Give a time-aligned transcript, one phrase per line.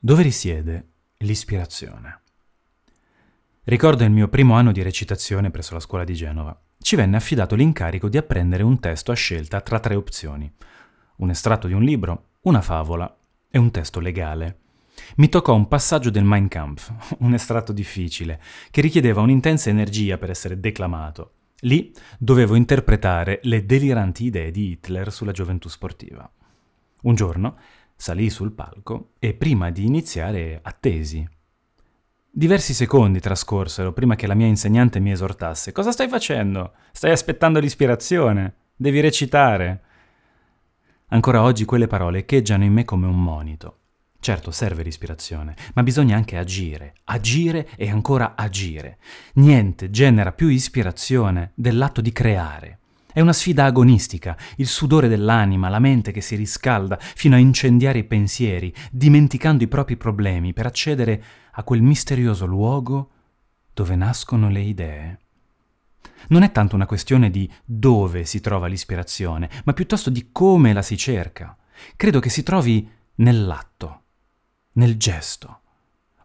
[0.00, 2.20] Dove risiede l'ispirazione?
[3.64, 6.56] Ricordo il mio primo anno di recitazione presso la scuola di Genova.
[6.78, 10.48] Ci venne affidato l'incarico di apprendere un testo a scelta tra tre opzioni.
[11.16, 13.12] Un estratto di un libro, una favola
[13.50, 14.60] e un testo legale.
[15.16, 18.40] Mi toccò un passaggio del Mein Kampf, un estratto difficile,
[18.70, 21.32] che richiedeva un'intensa energia per essere declamato.
[21.62, 26.30] Lì dovevo interpretare le deliranti idee di Hitler sulla gioventù sportiva.
[27.02, 27.56] Un giorno
[28.00, 31.28] salì sul palco e prima di iniziare attesi.
[32.30, 35.72] Diversi secondi trascorsero prima che la mia insegnante mi esortasse.
[35.72, 36.74] Cosa stai facendo?
[36.92, 38.54] Stai aspettando l'ispirazione.
[38.76, 39.82] Devi recitare.
[41.08, 43.78] Ancora oggi quelle parole echeggiano in me come un monito.
[44.20, 48.98] Certo, serve l'ispirazione, ma bisogna anche agire, agire e ancora agire.
[49.34, 52.77] Niente genera più ispirazione dell'atto di creare.
[53.10, 58.00] È una sfida agonistica, il sudore dell'anima, la mente che si riscalda fino a incendiare
[58.00, 61.22] i pensieri, dimenticando i propri problemi per accedere
[61.52, 63.10] a quel misterioso luogo
[63.72, 65.18] dove nascono le idee.
[66.28, 70.82] Non è tanto una questione di dove si trova l'ispirazione, ma piuttosto di come la
[70.82, 71.56] si cerca.
[71.96, 74.02] Credo che si trovi nell'atto,
[74.72, 75.60] nel gesto.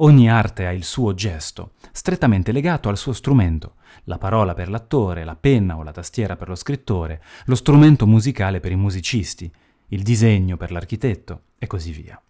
[0.00, 5.24] Ogni arte ha il suo gesto, strettamente legato al suo strumento, la parola per l'attore,
[5.24, 9.50] la penna o la tastiera per lo scrittore, lo strumento musicale per i musicisti,
[9.88, 12.20] il disegno per l'architetto e così via.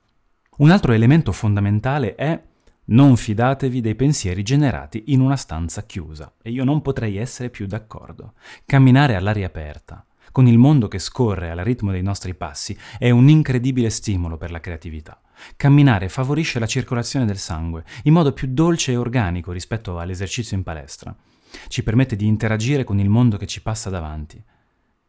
[0.58, 2.42] Un altro elemento fondamentale è
[2.86, 7.66] non fidatevi dei pensieri generati in una stanza chiusa, e io non potrei essere più
[7.66, 8.32] d'accordo.
[8.64, 13.28] Camminare all'aria aperta, con il mondo che scorre al ritmo dei nostri passi, è un
[13.28, 15.20] incredibile stimolo per la creatività.
[15.56, 20.62] Camminare favorisce la circolazione del sangue in modo più dolce e organico rispetto all'esercizio in
[20.62, 21.14] palestra.
[21.68, 24.42] Ci permette di interagire con il mondo che ci passa davanti.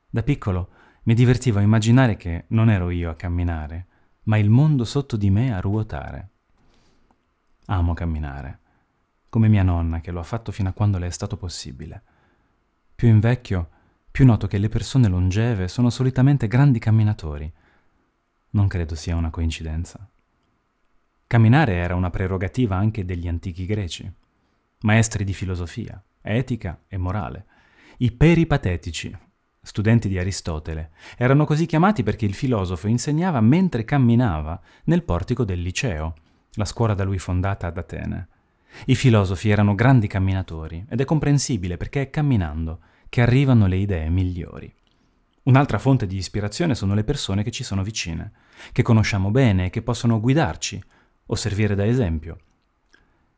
[0.09, 0.69] Da piccolo
[1.03, 3.87] mi divertivo a immaginare che non ero io a camminare,
[4.23, 6.29] ma il mondo sotto di me a ruotare.
[7.65, 8.59] Amo camminare,
[9.29, 12.03] come mia nonna che lo ha fatto fino a quando le è stato possibile.
[12.95, 13.69] Più invecchio,
[14.11, 17.51] più noto che le persone longeve sono solitamente grandi camminatori.
[18.51, 20.09] Non credo sia una coincidenza.
[21.29, 24.11] Camminare era una prerogativa anche degli antichi greci,
[24.79, 27.45] maestri di filosofia, etica e morale.
[27.97, 29.15] I peripatetici,
[29.61, 35.61] studenti di Aristotele, erano così chiamati perché il filosofo insegnava mentre camminava nel portico del
[35.61, 36.15] liceo,
[36.53, 38.27] la scuola da lui fondata ad Atene.
[38.85, 44.09] I filosofi erano grandi camminatori ed è comprensibile perché è camminando che arrivano le idee
[44.09, 44.73] migliori.
[45.43, 48.31] Un'altra fonte di ispirazione sono le persone che ci sono vicine,
[48.71, 50.81] che conosciamo bene e che possono guidarci
[51.31, 52.37] o servire da esempio.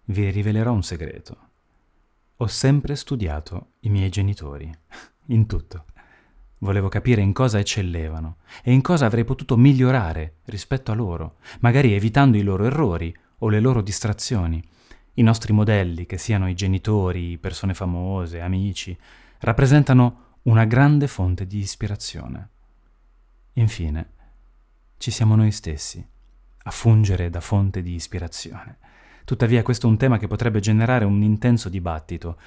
[0.06, 1.38] Vi rivelerò un segreto.
[2.38, 4.72] Ho sempre studiato i miei genitori,
[5.28, 5.86] in tutto.
[6.60, 11.94] Volevo capire in cosa eccellevano e in cosa avrei potuto migliorare rispetto a loro, magari
[11.94, 14.64] evitando i loro errori o le loro distrazioni.
[15.16, 18.98] I nostri modelli, che siano i genitori, persone famose, amici,
[19.40, 22.50] rappresentano una grande fonte di ispirazione.
[23.54, 24.10] Infine,
[24.98, 26.11] ci siamo noi stessi
[26.64, 28.78] a fungere da fonte di ispirazione.
[29.26, 32.38] Tuttavia questo è un tema che potrebbe generare un intenso dibattito.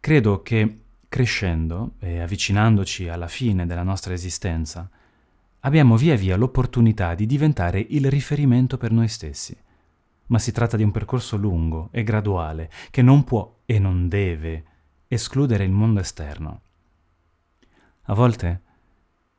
[0.00, 4.88] Credo che crescendo e avvicinandoci alla fine della nostra esistenza,
[5.60, 9.56] abbiamo via via l'opportunità di diventare il riferimento per noi stessi.
[10.26, 14.64] Ma si tratta di un percorso lungo e graduale che non può e non deve
[15.08, 16.60] escludere il mondo esterno.
[18.02, 18.62] A volte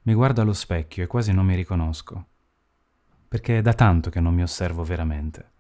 [0.04, 2.28] mi guardo allo specchio e quasi non mi riconosco
[3.32, 5.52] perché è da tanto che non mi osservo veramente,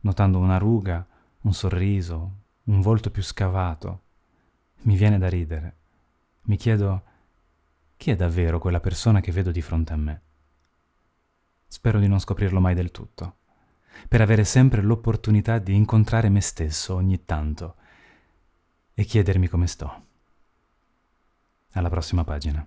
[0.00, 1.06] notando una ruga,
[1.42, 2.32] un sorriso,
[2.64, 4.00] un volto più scavato.
[4.84, 5.76] Mi viene da ridere.
[6.44, 7.02] Mi chiedo
[7.98, 10.20] chi è davvero quella persona che vedo di fronte a me.
[11.66, 13.36] Spero di non scoprirlo mai del tutto,
[14.08, 17.74] per avere sempre l'opportunità di incontrare me stesso ogni tanto
[18.94, 20.06] e chiedermi come sto.
[21.72, 22.66] Alla prossima pagina.